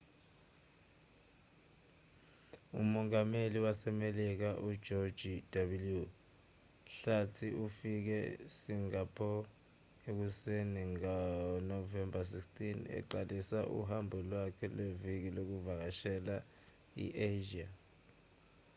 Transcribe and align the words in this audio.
umongameli 2.81 3.57
wasemelika 3.65 4.49
ujoji 4.69 5.33
w 5.69 5.71
hlathi 6.95 7.47
ufike 7.65 8.17
esingapho 8.45 9.31
ekuseni 10.09 10.81
ngonovemba 10.93 12.19
16 12.31 12.97
eqalisa 12.99 13.59
uhambo 13.79 14.17
lwakhe 14.29 14.65
lweviki 14.75 15.29
lokuvakashela 15.35 16.35
i-asia 17.05 17.67